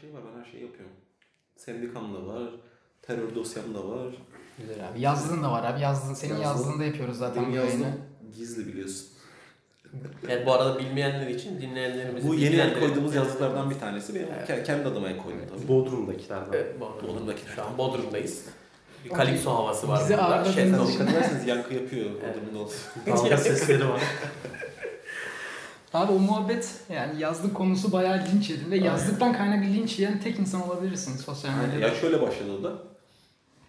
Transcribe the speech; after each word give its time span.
şey 0.00 0.14
var. 0.14 0.20
Ben 0.34 0.40
her 0.44 0.50
şeyi 0.50 0.62
yapıyorum. 0.62 0.94
Sendikam 1.56 2.14
da 2.14 2.26
var. 2.26 2.50
Terör 3.02 3.34
dosyam 3.34 3.74
da 3.74 3.88
var. 3.88 4.14
Güzel 4.58 4.88
abi. 4.88 5.00
Yazdığın 5.00 5.42
da 5.42 5.52
var 5.52 5.72
abi. 5.72 5.80
Yazdığın, 5.80 6.14
senin 6.14 6.32
Yazdım. 6.40 6.46
yazdığında 6.66 6.84
yapıyoruz 6.84 7.18
zaten 7.18 7.42
Benim 7.42 7.52
bu 7.52 7.56
yayını. 7.56 7.98
gizli 8.36 8.66
biliyorsun. 8.66 9.06
Evet 10.28 10.46
bu 10.46 10.52
arada 10.52 10.78
bilmeyenler 10.78 11.26
için 11.26 11.60
dinleyenlerimizi 11.60 12.28
Bu 12.28 12.34
yeni 12.34 12.54
el 12.56 12.80
koyduğumuz 12.80 13.14
yazılardan 13.14 13.70
bir 13.70 13.78
tanesi. 13.78 14.14
Benim 14.14 14.28
ke- 14.28 14.64
kendi 14.64 14.88
adıma 14.88 15.08
el 15.08 15.16
koydum 15.16 15.40
tabii. 15.50 15.68
Bodrum'dakilerden. 15.68 16.52
Evet, 16.52 16.80
Bodrum. 16.80 17.08
Bodrum'daki. 17.08 17.40
Şu 17.54 17.62
an 17.64 17.78
Bodrum'dayız. 17.78 18.44
Bir 19.04 19.10
kalipso 19.10 19.50
havası 19.50 19.88
var 19.88 20.00
Bizi 20.00 20.12
burada. 20.12 20.44
Şezlong. 20.52 20.90
Dikkat 20.92 21.08
ederseniz 21.10 21.46
yankı 21.46 21.74
yapıyor. 21.74 22.06
Evet. 22.24 22.36
Bodrum'da 22.36 22.58
olsun. 22.58 22.78
Dalga 23.06 23.36
sesleri 23.36 23.88
var. 23.88 24.00
Abi 25.96 26.12
o 26.12 26.18
muhabbet 26.18 26.80
yani 26.92 27.20
yazlık 27.20 27.54
konusu 27.54 27.92
bayağı 27.92 28.24
linç 28.26 28.50
yedin 28.50 28.70
ve 28.70 28.76
yazlıktan 28.76 29.32
kaynaklı 29.32 29.66
linç 29.66 29.98
yiyen 29.98 30.20
tek 30.20 30.38
insan 30.38 30.68
olabilirsin 30.68 31.16
sosyal 31.16 31.54
medyada. 31.56 31.86
Ya 31.86 31.94
şöyle 31.94 32.22
başladı 32.22 32.62
da. 32.64 32.72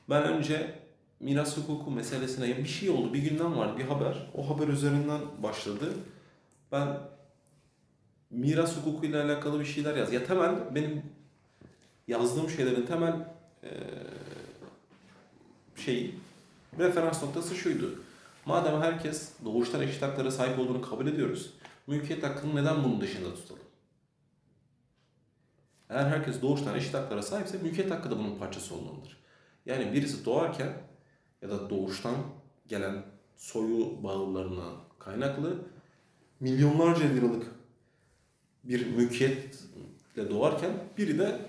Ben 0.09 0.23
önce 0.23 0.75
miras 1.19 1.57
hukuku 1.57 1.91
meselesine 1.91 2.47
ya 2.47 2.57
bir 2.57 2.65
şey 2.65 2.89
oldu, 2.89 3.13
bir 3.13 3.19
gündem 3.19 3.57
vardı, 3.57 3.77
bir 3.77 3.83
haber. 3.83 4.29
O 4.35 4.49
haber 4.49 4.67
üzerinden 4.67 5.21
başladı. 5.43 5.93
Ben 6.71 6.87
miras 8.31 8.77
hukukuyla 8.77 9.25
alakalı 9.25 9.59
bir 9.59 9.65
şeyler 9.65 9.95
yaz. 9.95 10.13
Ya 10.13 10.25
temel 10.25 10.55
benim 10.75 11.03
yazdığım 12.07 12.49
şeylerin 12.49 12.85
temel 12.85 13.13
eee 13.63 13.69
şey 15.75 16.15
referans 16.79 17.23
noktası 17.23 17.55
şuydu. 17.55 17.99
Madem 18.45 18.81
herkes 18.81 19.29
doğuştan 19.45 19.81
eşit 19.81 20.01
haklara 20.01 20.31
sahip 20.31 20.59
olduğunu 20.59 20.81
kabul 20.81 21.07
ediyoruz. 21.07 21.53
Mülkiyet 21.87 22.23
hakkını 22.23 22.55
neden 22.55 22.83
bunun 22.83 23.01
dışında 23.01 23.35
tutalım? 23.35 23.61
Eğer 25.89 26.05
herkes 26.05 26.41
doğuştan 26.41 26.75
eşit 26.75 26.93
haklara 26.93 27.21
sahipse 27.21 27.57
mülkiyet 27.57 27.91
hakkı 27.91 28.11
da 28.11 28.19
bunun 28.19 28.37
parçası 28.39 28.75
olmalıdır. 28.75 29.17
Yani 29.65 29.93
birisi 29.93 30.25
doğarken 30.25 30.73
ya 31.41 31.49
da 31.49 31.69
doğuştan 31.69 32.15
gelen 32.67 33.03
soyu 33.35 34.03
bağlılarına 34.03 34.73
kaynaklı 34.99 35.57
milyonlarca 36.39 37.05
liralık 37.05 37.45
bir 38.63 38.87
mülkiyetle 38.87 40.29
doğarken 40.29 40.71
biri 40.97 41.19
de 41.19 41.39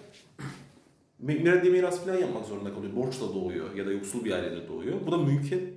maddi 1.18 1.70
miras 1.70 2.04
falan 2.04 2.18
yapmak 2.18 2.46
zorunda 2.46 2.74
kalıyor. 2.74 2.96
Borçla 2.96 3.34
doğuyor 3.34 3.74
ya 3.74 3.86
da 3.86 3.92
yoksul 3.92 4.24
bir 4.24 4.32
ailede 4.32 4.68
doğuyor. 4.68 5.06
Bu 5.06 5.12
da 5.12 5.16
mülkiyet 5.16 5.74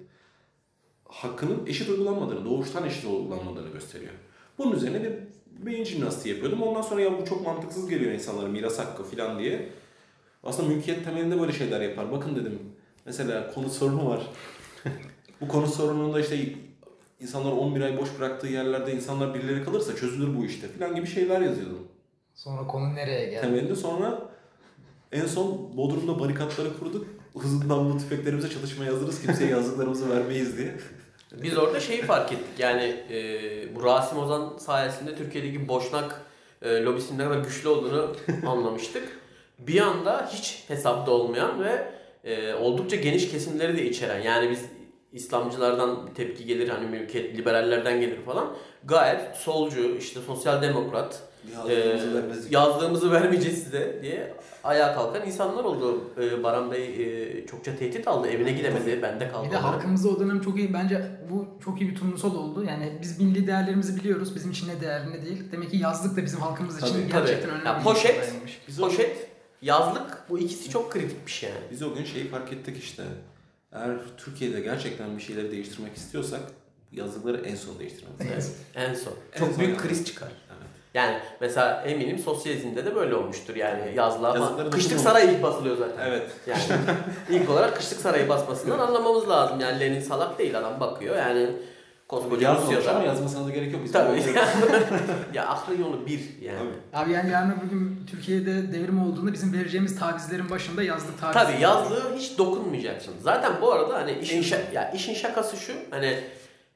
hakkının 1.05 1.65
eşit 1.65 1.89
uygulanmadığını, 1.89 2.45
doğuştan 2.45 2.85
eşit 2.85 3.05
uygulanmadığını 3.05 3.69
gösteriyor. 3.69 4.13
Bunun 4.57 4.75
üzerine 4.75 5.03
bir 5.03 5.11
beyin 5.65 5.85
jimnastiği 5.85 6.35
yapıyordum. 6.35 6.61
Ondan 6.61 6.81
sonra 6.81 7.01
ya 7.01 7.21
bu 7.21 7.25
çok 7.25 7.45
mantıksız 7.45 7.89
geliyor 7.89 8.11
insanlara 8.11 8.47
miras 8.47 8.79
hakkı 8.79 9.03
falan 9.03 9.39
diye. 9.39 9.69
Aslında 10.43 10.69
mülkiyet 10.69 11.05
temelinde 11.05 11.39
böyle 11.39 11.51
şeyler 11.51 11.81
yapar. 11.81 12.11
Bakın 12.11 12.35
dedim 12.35 12.59
mesela 13.05 13.53
konut 13.53 13.71
sorunu 13.71 14.09
var. 14.09 14.27
bu 15.41 15.47
konut 15.47 15.73
sorununda 15.73 16.19
işte 16.19 16.37
insanlar 17.19 17.51
11 17.51 17.81
ay 17.81 17.97
boş 17.97 18.19
bıraktığı 18.19 18.47
yerlerde 18.47 18.93
insanlar 18.95 19.33
birileri 19.33 19.63
kalırsa 19.63 19.95
çözülür 19.95 20.37
bu 20.37 20.45
işte 20.45 20.67
falan 20.67 20.95
gibi 20.95 21.07
şeyler 21.07 21.41
yazıyordum. 21.41 21.87
Sonra 22.35 22.67
konu 22.67 22.95
nereye 22.95 23.25
geldi? 23.25 23.41
Temelinde 23.41 23.75
sonra 23.75 24.31
en 25.11 25.25
son 25.25 25.77
Bodrum'da 25.77 26.19
barikatları 26.19 26.79
kurduk. 26.79 27.07
Hızlı 27.37 27.67
namlu 27.67 27.97
tüfeklerimize 27.97 28.49
çalışmaya 28.49 28.93
hazırız. 28.93 29.21
Kimseye 29.21 29.49
yazdıklarımızı 29.51 30.09
vermeyiz 30.09 30.57
diye. 30.57 30.77
Biz 31.31 31.57
orada 31.57 31.79
şeyi 31.79 32.01
fark 32.01 32.31
ettik 32.31 32.59
yani 32.59 32.95
e, 33.09 33.75
bu 33.75 33.83
Rasim 33.83 34.17
Ozan 34.17 34.57
sayesinde 34.57 35.15
Türkiye'deki 35.15 35.67
boşnak 35.67 36.21
e, 36.61 36.83
lobisinin 36.83 37.19
ne 37.19 37.23
kadar 37.23 37.39
güçlü 37.39 37.69
olduğunu 37.69 38.15
anlamıştık. 38.47 39.21
Bir 39.59 39.81
anda 39.81 40.29
hiç 40.33 40.63
hesapta 40.67 41.11
olmayan 41.11 41.63
ve 41.63 41.91
e, 42.23 42.53
oldukça 42.53 42.95
geniş 42.95 43.31
kesimleri 43.31 43.77
de 43.77 43.85
içeren 43.85 44.21
yani 44.21 44.49
biz 44.49 44.65
İslamcılardan 45.13 46.07
bir 46.07 46.13
tepki 46.13 46.45
gelir 46.45 46.69
hani 46.69 46.87
mülkiyet 46.87 47.37
liberallerden 47.37 48.01
gelir 48.01 48.21
falan 48.25 48.53
gayet 48.83 49.35
solcu 49.35 49.95
işte 49.95 50.19
sosyal 50.27 50.61
demokrat 50.61 51.23
Yazdığımızı 51.53 52.07
e, 52.09 52.13
vermezdik. 52.15 52.51
yazdığımızı 52.51 53.11
vermeyeceğiz 53.11 53.63
size 53.63 53.99
diye 54.01 54.33
ayağa 54.63 54.95
kalkan 54.95 55.27
insanlar 55.27 55.63
oldu. 55.63 56.03
E, 56.21 56.43
Baran 56.43 56.71
Bey 56.71 56.83
e, 57.41 57.45
çokça 57.47 57.75
tehdit 57.75 58.07
aldı 58.07 58.27
evine 58.27 58.51
gidemedi 58.51 59.01
bende 59.01 59.29
kaldı. 59.31 59.47
Bir 59.47 59.51
de 59.51 59.57
olarak. 59.57 59.73
halkımızda 59.73 60.09
o 60.09 60.19
dönem 60.19 60.41
çok 60.41 60.57
iyi 60.59 60.73
bence 60.73 61.07
bu 61.29 61.47
çok 61.63 61.81
iyi 61.81 61.89
bir 61.89 61.95
turnusol 61.95 62.35
oldu. 62.35 62.63
Yani 62.63 62.97
biz 63.01 63.19
milli 63.19 63.47
değerlerimizi 63.47 63.95
biliyoruz. 63.95 64.35
Bizim 64.35 64.51
için 64.51 64.67
ne 64.69 64.81
değerli 64.81 65.11
ne 65.11 65.21
değil. 65.25 65.43
Demek 65.51 65.71
ki 65.71 65.77
yazlık 65.77 66.17
da 66.17 66.25
bizim 66.25 66.39
halkımız 66.39 66.77
için 66.77 66.93
Tabii, 66.93 67.11
gerçekten 67.11 67.49
tabii. 67.49 67.51
önemli 67.61 67.67
Ya 67.67 67.83
poşet-. 67.83 68.33
Biz 68.67 68.79
o, 68.79 68.83
Poşet, 68.89 69.29
yazlık 69.61 70.23
bu 70.29 70.39
ikisi 70.39 70.69
çok 70.69 70.91
kritikmiş 70.91 71.43
yani. 71.43 71.55
biz 71.71 71.83
o 71.83 71.93
gün 71.93 72.03
şeyi 72.03 72.27
fark 72.27 72.53
ettik 72.53 72.77
işte. 72.83 73.03
Eğer 73.71 73.91
Türkiye'de 74.17 74.59
gerçekten 74.61 75.17
bir 75.17 75.21
şeyleri 75.21 75.51
değiştirmek 75.51 75.95
istiyorsak 75.97 76.41
yazdıkları 76.91 77.37
en 77.45 77.55
son 77.55 77.79
değiştirmemiz 77.79 78.31
lazım. 78.31 78.53
En 78.75 78.93
son. 78.93 79.13
En 79.33 79.39
Çok 79.39 79.49
son 79.49 79.59
büyük 79.59 79.77
yani. 79.77 79.87
kriz 79.87 80.05
çıkar. 80.05 80.31
Evet. 80.49 80.60
Yani 80.93 81.17
mesela 81.41 81.81
eminim 81.81 82.19
sosyalizmde 82.19 82.85
de 82.85 82.95
böyle 82.95 83.15
olmuştur 83.15 83.55
yani 83.55 83.81
yazlığa 83.95 84.57
da 84.57 84.69
Kışlık 84.69 84.99
saray 84.99 85.25
ilk 85.35 85.43
basılıyor 85.43 85.77
zaten. 85.77 86.07
Evet. 86.07 86.31
Yani 86.47 86.61
ilk 87.29 87.49
olarak 87.49 87.75
kışlık 87.75 87.99
sarayı 87.99 88.29
basmasından 88.29 88.79
anlamamız 88.79 89.29
lazım. 89.29 89.59
Yani 89.59 89.79
Lenin 89.79 90.01
salak 90.01 90.39
değil 90.39 90.57
adam 90.57 90.79
bakıyor 90.79 91.15
yani 91.17 91.49
koskoca 92.07 92.47
Yazmamış 92.49 92.75
ama 92.75 92.79
Rusya'da. 92.79 93.03
yazmasına 93.03 93.45
da 93.47 93.49
gerek 93.49 93.73
yok. 93.73 93.81
Biz 93.83 93.91
Tabii. 93.91 94.23
ya 95.33 95.47
aklın 95.47 95.81
yolu 95.81 96.05
bir 96.07 96.19
yani. 96.41 96.57
Tabii. 96.91 97.03
Abi 97.03 97.11
yani 97.11 97.31
yarın 97.31 97.51
öbür 97.51 97.67
gün 97.69 98.05
Türkiye'de 98.11 98.73
devrim 98.73 99.03
olduğunda 99.03 99.33
bizim 99.33 99.53
vereceğimiz 99.53 99.99
tavizlerin 99.99 100.49
başında 100.49 100.83
yazlık 100.83 101.21
tavizi. 101.21 101.39
Tabii 101.39 101.61
yazlığı 101.61 102.15
hiç 102.17 102.37
dokunmayacaksın. 102.37 103.13
Zaten 103.21 103.51
bu 103.61 103.71
arada 103.73 103.93
hani 103.95 104.11
işin 104.11 104.43
şa- 104.43 104.73
ya 104.73 104.91
işin 104.91 105.13
şakası 105.13 105.57
şu 105.57 105.73
hani 105.89 106.19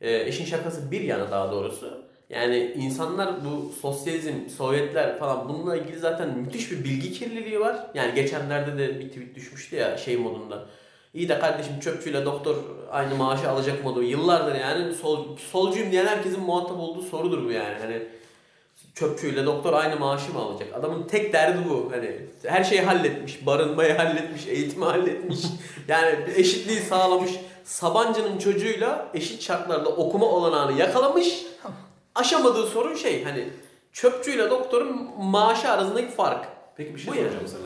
e, 0.01 0.27
işin 0.27 0.45
şakası 0.45 0.91
bir 0.91 1.01
yana 1.01 1.31
daha 1.31 1.51
doğrusu. 1.51 2.04
Yani 2.29 2.73
insanlar 2.77 3.45
bu 3.45 3.71
sosyalizm, 3.81 4.49
Sovyetler 4.57 5.19
falan 5.19 5.49
bununla 5.49 5.77
ilgili 5.77 5.99
zaten 5.99 6.37
müthiş 6.37 6.71
bir 6.71 6.83
bilgi 6.83 7.13
kirliliği 7.13 7.59
var. 7.59 7.87
Yani 7.93 8.15
geçenlerde 8.15 8.77
de 8.77 8.99
bir 8.99 9.09
tweet 9.09 9.35
düşmüştü 9.35 9.75
ya 9.75 9.97
şey 9.97 10.17
modunda. 10.17 10.65
İyi 11.13 11.29
de 11.29 11.39
kardeşim 11.39 11.79
çöpçüyle 11.79 12.25
doktor 12.25 12.55
aynı 12.91 13.15
maaşı 13.15 13.49
alacak 13.49 13.83
modu. 13.83 14.03
Yıllardır 14.03 14.55
yani 14.55 14.93
sol, 14.93 15.37
solcuyum 15.37 15.91
diyen 15.91 16.05
herkesin 16.05 16.39
muhatap 16.39 16.79
olduğu 16.79 17.01
sorudur 17.01 17.45
bu 17.45 17.51
yani. 17.51 17.75
Hani 17.81 18.03
çöpçüyle 18.95 19.45
doktor 19.45 19.73
aynı 19.73 19.99
maaşı 19.99 20.33
mı 20.33 20.39
alacak? 20.39 20.73
Adamın 20.73 21.07
tek 21.07 21.33
derdi 21.33 21.59
bu. 21.69 21.91
Hani 21.91 22.19
her 22.45 22.63
şeyi 22.63 22.81
halletmiş, 22.81 23.45
barınmayı 23.45 23.93
halletmiş, 23.93 24.47
eğitimi 24.47 24.85
halletmiş. 24.85 25.39
yani 25.87 26.15
eşitliği 26.35 26.79
sağlamış. 26.79 27.31
Sabancı'nın 27.63 28.37
çocuğuyla 28.37 29.07
eşit 29.13 29.41
şartlarda 29.41 29.89
okuma 29.89 30.25
olanağını 30.25 30.79
yakalamış. 30.79 31.45
Aşamadığı 32.15 32.67
sorun 32.67 32.95
şey 32.95 33.23
hani 33.23 33.49
çöpçüyle 33.93 34.49
doktorun 34.49 35.09
maaşı 35.19 35.69
arasındaki 35.69 36.11
fark. 36.11 36.47
Peki 36.77 36.95
bir 36.95 36.99
şey 36.99 37.07
Bu 37.07 37.11
soracağım 37.15 37.33
yani. 37.33 37.41
mesela. 37.41 37.63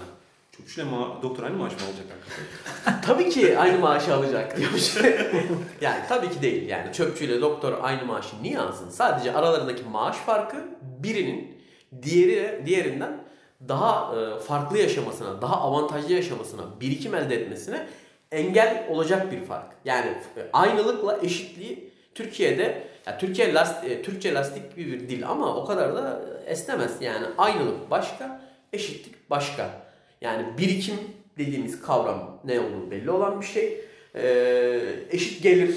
Çöpçüyle 0.57 0.89
ma 0.89 1.21
doktor 1.21 1.43
aynı 1.43 1.57
maaş 1.57 1.71
mı 1.73 1.77
alacak 1.87 2.05
arkadaşlar? 2.11 3.01
tabii 3.05 3.29
ki 3.29 3.59
aynı 3.59 3.79
maaşı 3.79 4.13
alacak 4.13 4.57
diyormuş. 4.57 4.95
yani 5.81 5.99
tabii 6.09 6.29
ki 6.29 6.41
değil. 6.41 6.69
Yani 6.69 6.93
çöpçüyle 6.93 7.41
doktor 7.41 7.73
aynı 7.81 8.05
maaşı 8.05 8.43
niye 8.43 8.59
alsın? 8.59 8.89
Sadece 8.89 9.33
aralarındaki 9.33 9.83
maaş 9.83 10.17
farkı 10.17 10.57
birinin 10.81 11.61
diğeri 12.01 12.63
diğerinden 12.65 13.23
daha 13.67 14.15
e, 14.15 14.39
farklı 14.39 14.77
yaşamasına, 14.77 15.41
daha 15.41 15.55
avantajlı 15.61 16.13
yaşamasına, 16.13 16.61
birikim 16.81 17.15
elde 17.15 17.35
etmesine 17.35 17.87
engel 18.31 18.87
olacak 18.89 19.31
bir 19.31 19.45
fark. 19.45 19.71
Yani 19.85 20.07
e, 20.37 20.49
aynılıkla 20.53 21.19
eşitliği 21.23 21.91
Türkiye'de 22.19 22.83
ya 23.07 23.17
Türkiye 23.17 23.53
last, 23.53 23.83
e, 23.83 24.01
Türkçe 24.01 24.33
lastik 24.33 24.75
gibi 24.75 24.91
bir 24.91 25.09
dil 25.09 25.29
ama 25.29 25.55
o 25.55 25.65
kadar 25.65 25.95
da 25.95 26.21
esnemez. 26.45 26.91
Yani 27.01 27.25
aynılık 27.37 27.91
başka, 27.91 28.41
eşitlik 28.73 29.29
başka. 29.29 29.69
Yani 30.21 30.57
birikim 30.57 30.95
dediğimiz 31.37 31.81
kavram 31.81 32.39
ne 32.43 32.59
olduğu 32.59 32.91
belli 32.91 33.11
olan 33.11 33.41
bir 33.41 33.45
şey. 33.45 33.81
Ee, 34.15 34.79
eşit 35.11 35.43
gelir, 35.43 35.75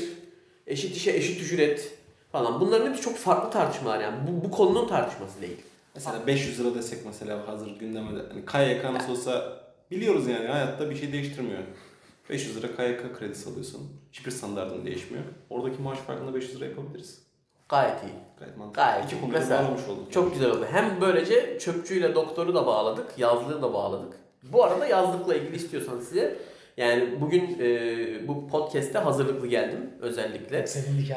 eşit 0.67 0.97
işe 0.97 1.11
eşit 1.11 1.43
ücret 1.43 1.93
falan. 2.33 2.61
Bunların 2.61 2.91
hepsi 2.91 3.03
çok 3.03 3.17
farklı 3.17 3.51
tartışmalar 3.51 4.01
yani. 4.01 4.17
Bu, 4.29 4.45
bu 4.45 4.51
konunun 4.51 4.89
tartışması 4.89 5.43
değil. 5.43 5.61
Mesela 5.95 6.27
500 6.27 6.61
lira 6.61 6.75
desek 6.75 6.99
mesela 7.07 7.49
hazır 7.49 7.71
gündeme 7.81 8.11
de. 8.11 8.23
Hani 8.29 8.45
KYK 8.45 8.85
nasıl 8.85 9.13
olsa 9.13 9.61
biliyoruz 9.91 10.29
yani 10.29 10.47
hayatta 10.47 10.91
bir 10.91 10.97
şey 10.97 11.13
değiştirmiyor. 11.13 11.63
500 12.31 12.57
lira 12.57 12.67
KYK 12.77 13.19
kredisi 13.19 13.51
alıyorsun. 13.51 13.81
Hiçbir 14.13 14.31
standartın 14.31 14.87
değişmiyor. 14.87 15.25
Oradaki 15.51 15.83
maaş 15.83 15.99
farkında 15.99 16.35
500 16.35 16.57
lira 16.57 16.65
yapabiliriz. 16.65 17.23
Gayet 17.69 18.03
iyi. 18.03 18.13
Gayet 18.39 18.57
mantıklı. 18.57 18.83
Gayet 18.83 19.05
İki 19.05 19.17
iyi. 19.17 19.21
konuyu 19.21 19.39
Mesela 19.39 19.65
bağlamış 19.65 19.89
olduk. 19.89 20.13
Çok 20.13 20.33
güzel 20.33 20.51
oldu. 20.51 20.67
Hem 20.71 21.01
böylece 21.01 21.59
çöpçüyle 21.59 22.15
doktoru 22.15 22.55
da 22.55 22.67
bağladık, 22.67 23.19
yazlığı 23.19 23.63
da 23.63 23.73
bağladık. 23.75 24.13
Bu 24.43 24.65
arada 24.65 24.87
yazlıkla 24.87 25.35
ilgili 25.35 25.57
istiyorsanız 25.57 26.09
size 26.09 26.37
yani 26.77 27.21
bugün 27.21 27.59
e, 27.61 28.29
bu 28.29 28.49
podcast'te 28.49 28.99
hazırlıklı 28.99 29.47
geldim 29.47 29.91
özellikle. 30.01 30.65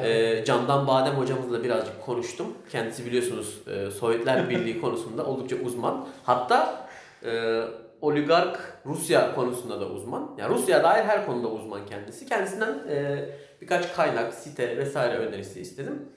Ee, 0.04 0.44
Candan 0.44 0.86
Badem 0.86 1.14
hocamızla 1.14 1.64
birazcık 1.64 2.02
konuştum. 2.02 2.46
Kendisi 2.70 3.06
biliyorsunuz 3.06 3.58
e, 3.66 3.90
Sovyetler 3.90 4.50
Birliği 4.50 4.80
konusunda 4.80 5.26
oldukça 5.26 5.56
uzman. 5.56 6.08
Hatta 6.24 6.88
e, 7.24 7.62
oligark 8.06 8.80
Rusya 8.86 9.34
konusunda 9.34 9.80
da 9.80 9.86
uzman. 9.86 10.30
Yani 10.38 10.54
Rusya 10.54 10.82
dair 10.82 11.04
her 11.04 11.26
konuda 11.26 11.48
uzman 11.48 11.86
kendisi. 11.86 12.26
Kendisinden 12.26 12.78
e, 12.88 13.24
birkaç 13.60 13.92
kaynak, 13.92 14.34
site 14.34 14.76
vesaire 14.76 15.16
önerisi 15.16 15.60
istedim. 15.60 16.08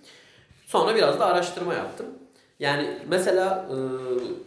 Sonra 0.66 0.96
biraz 0.96 1.20
da 1.20 1.26
araştırma 1.26 1.74
yaptım. 1.74 2.06
Yani 2.60 2.98
mesela 3.08 3.66
e, 3.70 3.76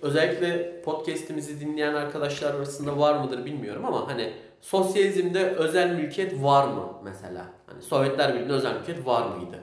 özellikle 0.02 0.82
podcast'imizi 0.82 1.60
dinleyen 1.60 1.94
arkadaşlar 1.94 2.54
arasında 2.54 2.98
var 2.98 3.14
mıdır 3.14 3.44
bilmiyorum 3.44 3.84
ama 3.84 4.08
hani 4.08 4.32
sosyalizmde 4.60 5.44
özel 5.44 5.90
mülkiyet 5.90 6.42
var 6.42 6.66
mı 6.66 6.92
mesela? 7.04 7.46
Hani 7.66 7.82
Sovyetler 7.82 8.34
Birliği'nde 8.34 8.52
özel 8.52 8.74
mülkiyet 8.74 9.06
var 9.06 9.36
mıydı? 9.36 9.58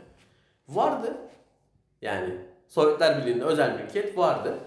Vardı. 0.70 1.18
Yani 2.02 2.36
Sovyetler 2.68 3.18
Birliği'nde 3.18 3.44
özel 3.44 3.74
mülkiyet 3.74 4.18
vardı. 4.18 4.58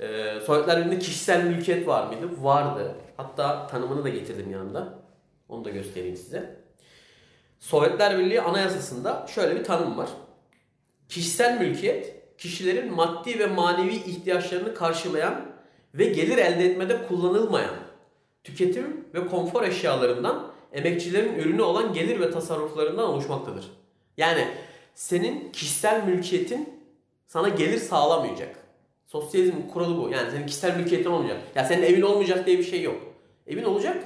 Ee, 0.00 0.40
Sovyetler 0.46 0.78
Birliği'nde 0.78 0.98
kişisel 0.98 1.44
mülkiyet 1.44 1.86
var 1.86 2.06
mıydı? 2.06 2.28
Vardı. 2.42 2.94
Hatta 3.16 3.66
tanımını 3.66 4.04
da 4.04 4.08
getirdim 4.08 4.50
yanımda. 4.50 4.98
Onu 5.48 5.64
da 5.64 5.70
göstereyim 5.70 6.16
size. 6.16 6.56
Sovyetler 7.58 8.18
Birliği 8.18 8.40
Anayasası'nda 8.40 9.26
şöyle 9.34 9.56
bir 9.56 9.64
tanım 9.64 9.98
var. 9.98 10.08
Kişisel 11.08 11.60
mülkiyet, 11.60 12.14
kişilerin 12.38 12.94
maddi 12.94 13.38
ve 13.38 13.46
manevi 13.46 13.94
ihtiyaçlarını 13.94 14.74
karşılayan 14.74 15.56
ve 15.94 16.04
gelir 16.04 16.38
elde 16.38 16.66
etmede 16.66 17.06
kullanılmayan 17.06 17.74
tüketim 18.44 19.04
ve 19.14 19.26
konfor 19.26 19.62
eşyalarından 19.62 20.52
emekçilerin 20.72 21.34
ürünü 21.34 21.62
olan 21.62 21.92
gelir 21.92 22.20
ve 22.20 22.30
tasarruflarından 22.30 23.08
oluşmaktadır. 23.08 23.72
Yani 24.16 24.48
senin 24.94 25.52
kişisel 25.52 26.04
mülkiyetin 26.04 26.82
sana 27.26 27.48
gelir 27.48 27.78
sağlamayacak. 27.78 28.65
Sosyalizmin 29.06 29.68
kuralı 29.68 29.98
bu. 29.98 30.10
Yani 30.10 30.30
senin 30.30 30.46
kişisel 30.46 30.76
mülkiyetin 30.76 31.10
olmayacak. 31.10 31.42
Ya 31.54 31.64
senin 31.64 31.82
evin 31.82 32.02
olmayacak 32.02 32.46
diye 32.46 32.58
bir 32.58 32.64
şey 32.64 32.82
yok. 32.82 33.02
Evin 33.46 33.64
olacak 33.64 34.04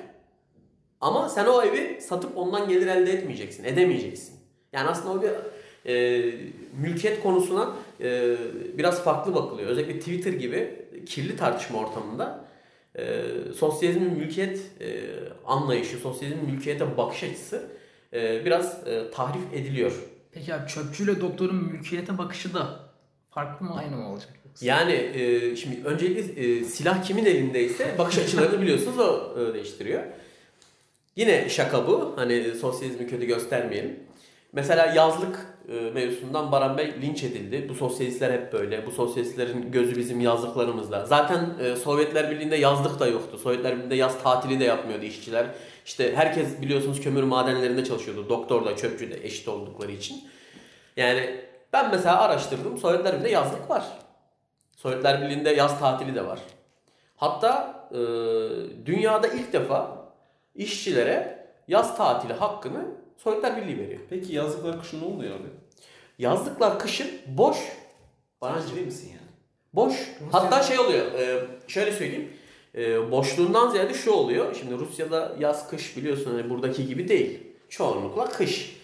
ama 1.01 1.29
sen 1.29 1.47
o 1.47 1.63
evi 1.63 2.01
satıp 2.01 2.39
ondan 2.39 2.69
gelir 2.69 2.87
elde 2.87 3.13
etmeyeceksin. 3.13 3.65
Edemeyeceksin. 3.65 4.41
Yani 4.73 4.89
aslında 4.89 5.19
o 5.19 5.23
bir 5.23 5.31
e, 5.87 6.23
mülkiyet 6.81 7.23
konusuna 7.23 7.71
e, 8.01 8.37
biraz 8.79 9.05
farklı 9.05 9.35
bakılıyor. 9.35 9.69
Özellikle 9.69 9.99
Twitter 9.99 10.33
gibi 10.33 10.87
kirli 11.07 11.37
tartışma 11.37 11.79
ortamında 11.79 12.45
e, 12.99 13.25
sosyalizmin 13.57 14.13
mülkiyet 14.13 14.61
e, 14.81 15.01
anlayışı, 15.47 15.97
sosyalizmin 15.97 16.51
mülkiyete 16.51 16.97
bakış 16.97 17.23
açısı 17.23 17.71
e, 18.13 18.45
biraz 18.45 18.89
e, 18.89 19.11
tahrif 19.11 19.55
ediliyor. 19.55 19.93
Peki 20.33 20.55
abi 20.55 20.69
çöpçüyle 20.69 21.21
doktorun 21.21 21.65
mülkiyete 21.65 22.19
bakışı 22.19 22.55
da 22.55 22.81
farklı 23.31 23.67
mı 23.67 23.75
aynı 23.79 23.97
mı 23.97 24.13
olacak? 24.13 24.40
Yani 24.61 24.93
e, 24.93 25.57
şimdi 25.57 25.85
öncelikle 25.85 26.43
e, 26.43 26.65
silah 26.65 27.05
kimin 27.05 27.25
elindeyse 27.25 27.95
bakış 27.99 28.19
açılarını 28.19 28.63
biliyorsunuz 28.63 28.99
o 28.99 29.35
e, 29.41 29.55
değiştiriyor. 29.55 30.03
Yine 31.17 31.49
şaka 31.49 31.87
bu. 31.87 32.13
Hani 32.17 32.55
sosyalizmi 32.55 33.07
kötü 33.07 33.27
göstermeyelim. 33.27 34.01
Mesela 34.53 34.87
yazlık 34.87 35.47
e, 35.69 35.91
mevzusundan 35.91 36.53
Baran 36.53 36.79
Bey 36.79 36.95
linç 37.03 37.25
edildi. 37.25 37.67
Bu 37.69 37.75
sosyalistler 37.75 38.33
hep 38.33 38.53
böyle. 38.53 38.87
Bu 38.87 38.91
sosyalistlerin 38.91 39.73
gözü 39.73 39.97
bizim 39.97 40.21
yazlıklarımızda. 40.21 41.07
Zaten 41.07 41.51
e, 41.61 41.77
Sovyetler 41.77 42.31
Birliği'nde 42.31 42.57
yazlık 42.57 43.01
da 43.01 43.07
yoktu. 43.07 43.39
Sovyetler 43.39 43.77
Birliği'nde 43.77 43.95
yaz 43.95 44.23
tatili 44.23 44.61
de 44.61 44.65
yapmıyordu 44.65 45.05
işçiler. 45.05 45.47
İşte 45.87 46.17
herkes 46.17 46.63
biliyorsunuz 46.63 47.01
kömür 47.01 47.23
madenlerinde 47.23 47.85
çalışıyordu. 47.85 48.29
Doktor 48.29 48.65
da 48.65 48.77
çöpçü 48.77 49.11
de 49.11 49.27
eşit 49.27 49.49
oldukları 49.49 49.93
için. 49.93 50.25
Yani 50.97 51.41
ben 51.73 51.91
mesela 51.91 52.21
araştırdım. 52.21 52.79
Sovyetler 52.79 53.13
Birliği'nde 53.13 53.31
yazlık 53.31 53.71
var. 53.71 53.85
Sovyetler 54.83 55.23
Birliği'nde 55.23 55.51
yaz 55.51 55.81
tatili 55.81 56.15
de 56.15 56.27
var. 56.27 56.39
Hatta 57.17 57.81
e, 57.93 57.97
dünyada 58.87 59.29
ilk 59.29 59.53
defa 59.53 60.07
işçilere 60.55 61.47
yaz 61.69 61.97
tatili 61.97 62.33
hakkını 62.33 62.85
Sovyetler 63.17 63.57
Birliği 63.57 63.79
veriyor. 63.79 64.01
Peki 64.11 64.35
yazlıklar 64.35 64.81
kışın 64.81 65.01
ne 65.01 65.05
oluyor 65.05 65.35
abi? 65.35 65.49
Yazlıklar 66.19 66.79
kışın 66.79 67.11
boş. 67.27 67.57
Barancı 68.41 68.75
değil 68.75 68.87
misin 68.87 69.09
yani? 69.09 69.31
Boş. 69.73 69.95
Hatta 70.33 70.63
şey 70.63 70.79
oluyor. 70.79 71.13
e, 71.13 71.45
şöyle 71.69 71.93
söyleyeyim. 71.93 72.33
E, 72.75 73.11
boşluğundan 73.11 73.71
ziyade 73.71 73.95
şu 73.95 74.11
oluyor. 74.11 74.55
Şimdi 74.55 74.75
Rusya'da 74.75 75.33
yaz 75.39 75.71
kış 75.71 75.97
biliyorsun 75.97 76.31
hani 76.31 76.51
buradaki 76.51 76.87
gibi 76.87 77.09
değil. 77.09 77.39
Çoğunlukla 77.69 78.29
kış. 78.29 78.77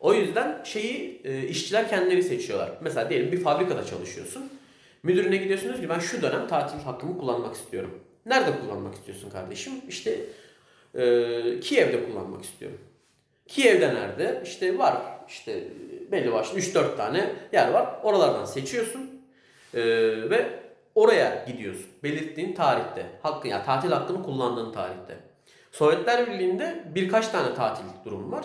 O 0.00 0.14
yüzden 0.14 0.60
şeyi 0.64 1.20
e, 1.24 1.46
işçiler 1.48 1.88
kendileri 1.88 2.22
seçiyorlar. 2.22 2.70
Mesela 2.80 3.10
diyelim 3.10 3.32
bir 3.32 3.40
fabrikada 3.40 3.86
çalışıyorsun. 3.86 4.59
Müdürüne 5.02 5.36
gidiyorsunuz 5.36 5.80
ki 5.80 5.88
ben 5.88 5.98
şu 5.98 6.22
dönem 6.22 6.48
tatil 6.48 6.78
hakkımı 6.78 7.18
kullanmak 7.18 7.54
istiyorum. 7.54 8.00
Nerede 8.26 8.58
kullanmak 8.60 8.94
istiyorsun 8.94 9.30
kardeşim? 9.30 9.72
İşte 9.88 10.20
e, 10.94 11.60
Kiev'de 11.60 12.04
kullanmak 12.04 12.44
istiyorum. 12.44 12.78
Kiev'de 13.48 13.94
nerede? 13.94 14.42
İşte 14.44 14.78
var. 14.78 14.96
İşte 15.28 15.64
belli 16.12 16.32
başlı 16.32 16.58
3-4 16.58 16.96
tane 16.96 17.32
yer 17.52 17.70
var. 17.70 18.00
Oralardan 18.02 18.44
seçiyorsun. 18.44 19.10
Ee, 19.74 19.80
ve 20.30 20.60
oraya 20.94 21.44
gidiyorsun. 21.46 21.86
Belirttiğin 22.02 22.54
tarihte. 22.54 23.06
Hakkı, 23.22 23.48
yani 23.48 23.64
tatil 23.64 23.90
hakkını 23.90 24.22
kullandığın 24.22 24.72
tarihte. 24.72 25.16
Sovyetler 25.72 26.26
Birliği'nde 26.26 26.84
birkaç 26.94 27.28
tane 27.28 27.54
tatil 27.54 27.84
durumu 28.04 28.32
var. 28.32 28.44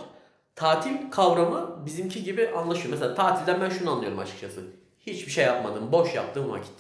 Tatil 0.56 1.12
kavramı 1.12 1.86
bizimki 1.86 2.24
gibi 2.24 2.50
anlaşıyor. 2.50 2.90
Mesela 2.92 3.16
tatilden 3.16 3.62
ben 3.62 3.70
şunu 3.70 3.92
anlıyorum 3.92 4.20
açıkçası. 4.20 4.62
Hiçbir 5.08 5.32
şey 5.32 5.46
yapmadım, 5.46 5.92
boş 5.92 6.16
yaptığım 6.16 6.52
vakit. 6.52 6.74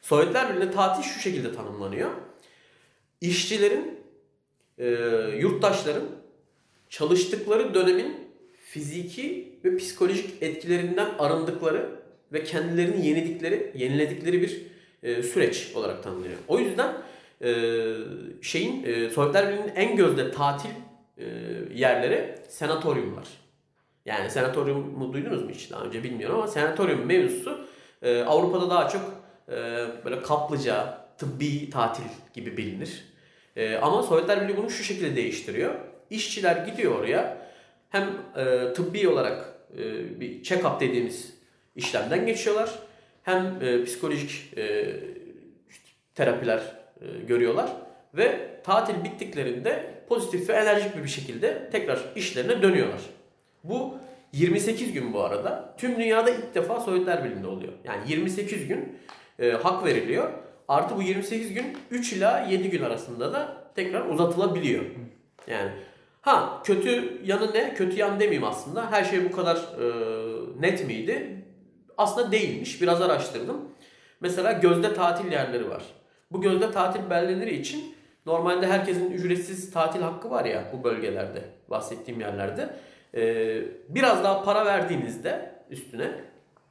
Sovyetler 0.00 0.48
Birliği'nde 0.48 0.70
tatil 0.70 1.02
şu 1.02 1.20
şekilde 1.20 1.54
tanımlanıyor. 1.54 2.10
İşçilerin, 3.20 4.00
e, 4.78 4.86
yurttaşların 5.38 6.04
çalıştıkları 6.88 7.74
dönemin 7.74 8.16
fiziki 8.64 9.58
ve 9.64 9.76
psikolojik 9.76 10.42
etkilerinden 10.42 11.10
arındıkları 11.18 11.90
ve 12.32 12.44
kendilerini 12.44 13.06
yenildikleri, 13.06 13.72
yeniledikleri 13.74 14.42
bir 14.42 14.62
e, 15.02 15.22
süreç 15.22 15.72
olarak 15.74 16.02
tanımlanıyor. 16.02 16.38
O 16.48 16.58
yüzden 16.58 16.94
e, 17.42 17.74
şeyin 18.42 18.84
e, 18.84 19.10
Sovyetler 19.10 19.48
Birliği'nin 19.48 19.72
en 19.74 19.96
gözde 19.96 20.30
tatil 20.30 20.70
e, 21.18 21.24
yerleri 21.74 22.34
senatoryumlar. 22.48 23.43
Yani 24.04 24.30
senatoryumu 24.30 25.12
duydunuz 25.12 25.42
mu 25.42 25.50
hiç 25.50 25.70
daha 25.70 25.84
önce 25.84 26.02
bilmiyorum 26.02 26.36
ama 26.36 26.48
senatoryum 26.48 27.06
mevzusu 27.06 27.66
e, 28.02 28.22
Avrupa'da 28.22 28.70
daha 28.70 28.88
çok 28.88 29.02
e, 29.48 29.54
böyle 30.04 30.22
kaplıca, 30.22 31.04
tıbbi 31.18 31.70
tatil 31.70 32.04
gibi 32.34 32.56
bilinir. 32.56 33.04
E, 33.56 33.76
ama 33.76 34.02
Sovyetler 34.02 34.42
Birliği 34.42 34.56
bunu 34.56 34.70
şu 34.70 34.84
şekilde 34.84 35.16
değiştiriyor. 35.16 35.74
İşçiler 36.10 36.66
gidiyor 36.66 36.98
oraya 36.98 37.38
hem 37.90 38.08
e, 38.36 38.72
tıbbi 38.72 39.08
olarak 39.08 39.54
e, 39.78 40.20
bir 40.20 40.42
check-up 40.42 40.80
dediğimiz 40.80 41.34
işlemden 41.76 42.26
geçiyorlar. 42.26 42.70
Hem 43.22 43.58
e, 43.62 43.84
psikolojik 43.84 44.58
e, 44.58 44.96
terapiler 46.14 46.58
e, 47.00 47.24
görüyorlar 47.26 47.70
ve 48.14 48.50
tatil 48.64 49.04
bittiklerinde 49.04 49.94
pozitif 50.08 50.48
ve 50.48 50.52
enerjik 50.52 50.96
bir 51.04 51.08
şekilde 51.08 51.68
tekrar 51.72 51.98
işlerine 52.16 52.62
dönüyorlar. 52.62 53.00
Bu 53.64 53.98
28 54.32 54.92
gün 54.92 55.12
bu 55.12 55.20
arada. 55.20 55.74
Tüm 55.78 55.96
dünyada 55.96 56.30
ilk 56.30 56.54
defa 56.54 56.80
Sovyetler 56.80 57.24
Birliği'nde 57.24 57.46
oluyor. 57.46 57.72
Yani 57.84 58.02
28 58.08 58.68
gün 58.68 58.98
e, 59.38 59.50
hak 59.50 59.84
veriliyor. 59.84 60.30
Artı 60.68 60.96
bu 60.96 61.02
28 61.02 61.54
gün 61.54 61.64
3 61.90 62.12
ila 62.12 62.40
7 62.40 62.70
gün 62.70 62.82
arasında 62.82 63.32
da 63.32 63.64
tekrar 63.74 64.08
uzatılabiliyor. 64.08 64.84
Yani 65.46 65.70
ha 66.20 66.62
kötü 66.64 67.20
yanı 67.24 67.54
ne? 67.54 67.74
Kötü 67.74 67.98
yan 67.98 68.20
demeyeyim 68.20 68.44
aslında. 68.44 68.92
Her 68.92 69.04
şey 69.04 69.24
bu 69.24 69.36
kadar 69.36 69.56
e, 69.56 69.86
net 70.60 70.86
miydi? 70.86 71.44
Aslında 71.98 72.32
değilmiş. 72.32 72.82
Biraz 72.82 73.02
araştırdım. 73.02 73.60
Mesela 74.20 74.52
gözde 74.52 74.94
tatil 74.94 75.32
yerleri 75.32 75.70
var. 75.70 75.82
Bu 76.30 76.40
gözde 76.40 76.70
tatil 76.70 77.10
beldeleri 77.10 77.54
için 77.54 77.94
normalde 78.26 78.66
herkesin 78.66 79.10
ücretsiz 79.10 79.70
tatil 79.72 80.00
hakkı 80.00 80.30
var 80.30 80.44
ya 80.44 80.64
bu 80.72 80.84
bölgelerde, 80.84 81.42
bahsettiğim 81.70 82.20
yerlerde. 82.20 82.76
Ee, 83.14 83.62
biraz 83.88 84.24
daha 84.24 84.42
para 84.42 84.66
verdiğinizde 84.66 85.54
üstüne 85.70 86.10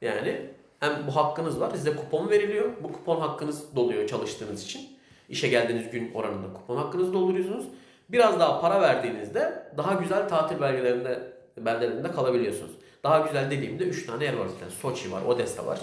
yani 0.00 0.50
hem 0.80 1.06
bu 1.06 1.16
hakkınız 1.16 1.60
var 1.60 1.70
size 1.70 1.96
kupon 1.96 2.30
veriliyor. 2.30 2.70
Bu 2.82 2.92
kupon 2.92 3.20
hakkınız 3.20 3.76
doluyor 3.76 4.06
çalıştığınız 4.06 4.64
için. 4.64 4.98
İşe 5.28 5.48
geldiğiniz 5.48 5.90
gün 5.90 6.14
oranında 6.14 6.52
kupon 6.52 6.76
hakkınızı 6.76 7.12
dolduruyorsunuz. 7.12 7.64
Biraz 8.08 8.40
daha 8.40 8.60
para 8.60 8.80
verdiğinizde 8.80 9.72
daha 9.76 9.94
güzel 9.94 10.28
tatil 10.28 10.60
belgelerinde 10.60 11.34
beldelerinde 11.56 12.10
kalabiliyorsunuz. 12.10 12.72
Daha 13.04 13.18
güzel 13.18 13.50
dediğimde 13.50 13.84
3 13.84 14.06
tane 14.06 14.24
yer 14.24 14.34
var 14.34 14.46
zaten. 14.46 14.68
Soçi 14.68 15.12
var, 15.12 15.22
Odessa 15.22 15.66
var. 15.66 15.80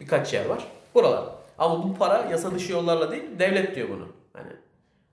Birkaç 0.00 0.34
yer 0.34 0.46
var. 0.46 0.66
Buralar. 0.94 1.24
Ama 1.58 1.82
bu 1.82 1.94
para 1.94 2.28
yasa 2.30 2.54
dışı 2.54 2.72
yollarla 2.72 3.10
değil, 3.10 3.24
devlet 3.38 3.76
diyor 3.76 3.88
bunu. 3.88 4.08
Hani 4.32 4.52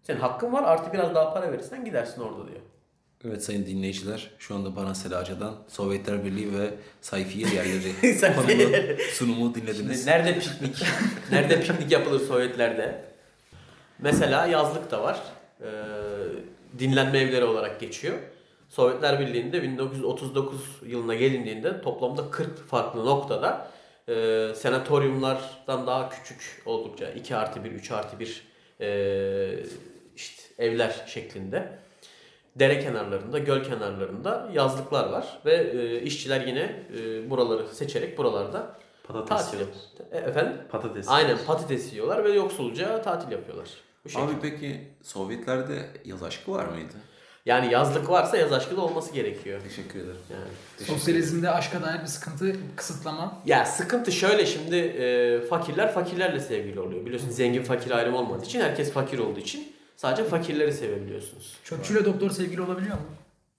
senin 0.02 0.20
hakkın 0.20 0.54
var 0.54 0.64
artı 0.64 0.94
biraz 0.94 1.16
daha 1.16 1.34
para 1.34 1.52
verirsen 1.52 1.86
gidersin 1.86 2.22
orada 2.22 2.48
diyor. 2.48 2.60
Evet 3.26 3.44
sayın 3.44 3.66
dinleyiciler 3.66 4.32
şu 4.40 4.56
anda 4.56 4.76
Baran 4.76 4.94
Selaca'dan 4.94 5.56
Sovyetler 5.68 6.26
Birliği 6.26 6.60
ve 6.60 6.70
sayfiye 7.02 7.48
yerleri 7.48 8.20
konulu 8.36 8.98
sunumu 9.12 9.54
Şimdi 9.54 9.62
dinlediniz. 9.68 10.06
nerede 10.06 10.40
piknik? 10.40 10.84
nerede 11.32 11.62
piknik 11.62 11.92
yapılır 11.92 12.20
Sovyetlerde? 12.20 13.06
Mesela 14.00 14.46
yazlık 14.48 14.92
da 14.92 15.04
var. 15.04 15.20
Ee, 15.62 15.66
dinlenme 16.80 17.20
evleri 17.20 17.44
olarak 17.44 17.80
geçiyor. 17.80 18.18
Sovyetler 18.70 19.20
Birliği'nde 19.20 19.64
1939 19.64 20.62
yılına 20.86 21.16
gelindiğinde 21.16 21.82
toplamda 21.82 22.32
40 22.32 22.68
farklı 22.68 23.06
noktada 23.06 23.72
e, 24.08 24.14
senatoryumlardan 24.56 25.88
daha 25.88 26.10
küçük 26.10 26.62
oldukça 26.66 27.10
2 27.12 27.36
artı 27.36 27.64
1, 27.64 27.72
3 27.72 27.92
artı 27.92 28.20
1 28.20 28.48
e, 28.82 29.60
işte 30.16 30.44
evler 30.58 31.06
şeklinde 31.08 31.80
dere 32.60 32.80
kenarlarında, 32.80 33.40
göl 33.40 33.64
kenarlarında 33.64 34.50
yazlıklar 34.54 35.10
var 35.10 35.40
ve 35.46 35.56
e, 35.56 36.02
işçiler 36.02 36.42
yine 36.42 36.84
e, 37.00 37.30
buraları 37.30 37.68
seçerek 37.68 38.18
buralarda 38.18 38.80
Patates 39.04 39.30
tatil 39.30 39.60
yapıyor. 39.60 39.82
E, 40.12 40.18
efendim? 40.18 40.54
Patates. 40.72 41.10
Aynen 41.10 41.38
patates 41.48 41.94
yiyorlar 41.94 42.24
ve 42.24 42.32
yoksulca 42.32 43.02
tatil 43.02 43.32
yapıyorlar. 43.32 43.70
Bu 44.06 44.10
şekilde. 44.10 44.32
Abi 44.32 44.36
peki 44.42 44.88
Sovyetlerde 45.04 45.86
yaz 46.06 46.24
aşkı 46.24 46.52
var 46.52 46.66
mıydı? 46.66 46.94
Yani 47.46 47.74
yazlık 47.74 48.10
varsa 48.10 48.38
yaz 48.38 48.54
aşkı 48.54 48.78
da 48.78 48.82
olması 48.82 49.14
gerekiyor. 49.14 49.62
Teşekkür 49.64 50.00
ederim. 50.00 50.16
Yani. 50.32 50.44
Teşekkür 50.78 51.00
Sosyalizmde 51.00 51.50
aşka 51.50 51.82
dair 51.82 52.02
bir 52.02 52.06
sıkıntı, 52.06 52.56
kısıtlama. 52.76 53.42
Ya 53.46 53.66
sıkıntı 53.66 54.12
şöyle 54.12 54.46
şimdi 54.46 54.76
e, 54.76 55.42
fakirler 55.42 55.94
fakirlerle 55.94 56.40
sevgili 56.40 56.80
oluyor. 56.80 57.06
Biliyorsun 57.06 57.30
zengin 57.30 57.64
fakir 57.64 57.92
ayrım 57.92 58.16
olmadığı 58.16 58.46
için 58.46 58.62
herkes 58.62 58.92
fakir 58.92 59.20
olduğu 59.20 59.40
için 59.40 59.79
sadece 60.00 60.24
fakirleri 60.24 60.74
sevebiliyorsunuz. 60.74 61.58
Çöpçüyle 61.64 62.06
doktor 62.06 62.30
sevgili 62.30 62.62
olabiliyor 62.62 62.96
mu? 62.96 63.06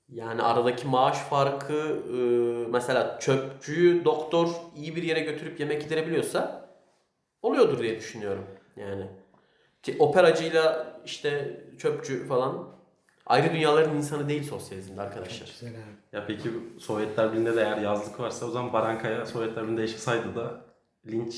Yani 0.09 0.42
aradaki 0.42 0.87
maaş 0.87 1.18
farkı 1.18 1.99
e, 2.14 2.18
mesela 2.70 3.18
çöpçüyü 3.20 4.04
doktor 4.04 4.49
iyi 4.76 4.97
bir 4.97 5.02
yere 5.02 5.20
götürüp 5.20 5.61
yemek 5.61 5.82
yedirebiliyorsa 5.82 6.68
oluyordur 7.42 7.78
diye 7.78 7.97
düşünüyorum. 7.97 8.44
Yani 8.76 9.06
Ki 9.82 9.97
operacıyla 9.99 10.87
işte 11.04 11.61
çöpçü 11.78 12.26
falan 12.26 12.68
ayrı 13.26 13.52
dünyaların 13.52 13.97
insanı 13.97 14.28
değil 14.28 14.42
sosyalizmde 14.42 15.00
arkadaşlar. 15.00 15.47
Güzel 15.47 15.70
abi. 15.70 16.16
Ya 16.16 16.25
peki 16.26 16.50
Sovyetler 16.78 17.32
Birliği'nde 17.32 17.56
de 17.56 17.61
eğer 17.61 17.78
yazlık 17.78 18.20
varsa 18.20 18.47
o 18.47 18.50
zaman 18.50 18.73
Barankaya 18.73 19.26
Sovyetler 19.26 19.62
Birliği'nde 19.62 19.80
yaşasaydı 19.80 20.35
da 20.37 20.61
linç 21.06 21.35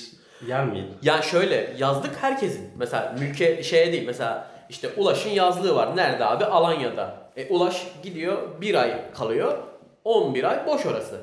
yer 0.47 0.67
miydi? 0.67 0.89
Ya 1.03 1.23
şöyle 1.23 1.75
yazlık 1.79 2.17
herkesin. 2.23 2.71
Mesela 2.79 3.17
mülke 3.19 3.63
şeye 3.63 3.93
değil. 3.93 4.07
Mesela 4.07 4.52
işte 4.73 4.89
Ulaş'ın 4.97 5.31
yazlığı 5.31 5.75
var. 5.75 5.97
Nerede 5.97 6.25
abi? 6.25 6.45
Alanya'da. 6.45 7.31
E 7.37 7.49
Ulaş 7.49 7.87
gidiyor 8.03 8.61
bir 8.61 8.75
ay 8.75 9.13
kalıyor. 9.13 9.59
11 10.05 10.45
ay 10.45 10.67
boş 10.67 10.87
orası. 10.87 11.21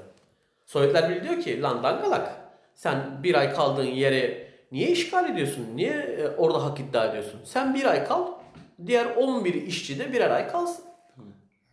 Sovyetler 0.65 1.09
Birliği 1.09 1.23
diyor 1.23 1.41
ki 1.41 1.61
lan 1.61 1.83
dangalak. 1.83 2.35
Sen 2.75 3.23
bir 3.23 3.35
ay 3.35 3.53
kaldığın 3.53 3.83
yere 3.83 4.47
niye 4.71 4.87
işgal 4.87 5.29
ediyorsun? 5.29 5.65
Niye 5.75 5.93
e, 5.93 6.27
orada 6.27 6.65
hak 6.65 6.79
iddia 6.79 7.05
ediyorsun? 7.05 7.39
Sen 7.43 7.75
bir 7.75 7.85
ay 7.85 8.07
kal. 8.07 8.27
Diğer 8.85 9.15
11 9.15 9.53
işçi 9.53 9.99
de 9.99 10.13
birer 10.13 10.31
ay 10.31 10.47
kalsın. 10.47 10.85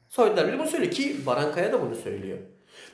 Sovyetler 0.09 0.47
Birliği 0.47 0.59
bunu 0.59 0.67
söylüyor 0.67 0.93
ki 0.93 1.17
Barankaya 1.27 1.73
da 1.73 1.83
bunu 1.83 1.95
söylüyor. 1.95 2.39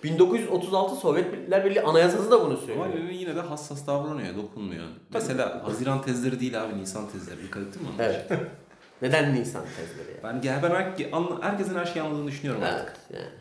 1936 0.04 0.96
Sovyetler 0.96 1.64
Birliği 1.64 1.82
Anayasası 1.82 2.30
da 2.30 2.46
bunu 2.46 2.56
söylüyor. 2.56 2.86
Ama 2.86 2.94
Lenin 2.94 3.12
yine 3.12 3.36
de 3.36 3.40
hassas 3.40 3.86
davranıyor, 3.86 4.36
dokunmuyor. 4.36 4.84
Mesela 5.14 5.64
Haziran 5.64 6.02
tezleri 6.02 6.40
değil 6.40 6.62
abi, 6.62 6.78
Nisan 6.78 7.10
tezleri. 7.10 7.42
Dikkat 7.42 7.62
ettin 7.62 7.82
mi? 7.82 7.88
Evet. 7.98 8.26
Neden 9.02 9.34
Nisan 9.34 9.64
tezleri 9.76 10.16
ya? 10.16 10.22
Ben, 10.22 10.42
ben 10.62 10.70
her- 10.70 11.12
anla- 11.12 11.42
herkesin 11.42 11.74
her 11.74 11.84
şeyi 11.86 12.02
anladığını 12.02 12.26
düşünüyorum 12.28 12.62
artık. 12.62 12.96
Evet 13.10 13.20
yani. 13.22 13.38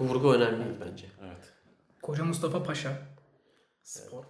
Bu 0.00 0.04
vurgu 0.04 0.34
önemli 0.34 0.64
bence. 0.80 1.06
Evet. 1.24 1.52
Koca 2.02 2.24
Mustafa 2.24 2.62
Paşa. 2.62 2.92
Spor. 3.82 4.24